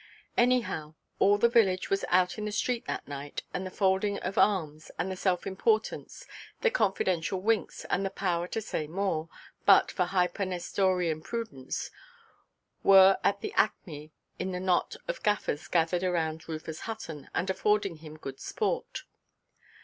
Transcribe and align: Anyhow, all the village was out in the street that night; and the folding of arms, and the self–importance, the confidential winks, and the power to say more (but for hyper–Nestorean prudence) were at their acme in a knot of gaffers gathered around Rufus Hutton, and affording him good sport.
Anyhow, 0.35 0.95
all 1.19 1.37
the 1.37 1.47
village 1.47 1.91
was 1.91 2.03
out 2.09 2.39
in 2.39 2.45
the 2.45 2.51
street 2.51 2.87
that 2.87 3.07
night; 3.07 3.43
and 3.53 3.67
the 3.67 3.69
folding 3.69 4.17
of 4.21 4.35
arms, 4.35 4.89
and 4.97 5.11
the 5.11 5.15
self–importance, 5.15 6.25
the 6.61 6.71
confidential 6.71 7.39
winks, 7.39 7.85
and 7.87 8.03
the 8.03 8.09
power 8.09 8.47
to 8.47 8.61
say 8.63 8.87
more 8.87 9.29
(but 9.67 9.91
for 9.91 10.05
hyper–Nestorean 10.05 11.21
prudence) 11.21 11.91
were 12.81 13.19
at 13.23 13.41
their 13.43 13.51
acme 13.53 14.11
in 14.39 14.55
a 14.55 14.59
knot 14.59 14.95
of 15.07 15.21
gaffers 15.21 15.67
gathered 15.67 16.03
around 16.03 16.49
Rufus 16.49 16.79
Hutton, 16.79 17.29
and 17.35 17.47
affording 17.51 17.97
him 17.97 18.17
good 18.17 18.39
sport. 18.39 19.03